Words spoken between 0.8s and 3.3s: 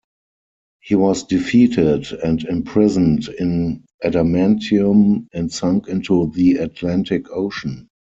was defeated and imprisoned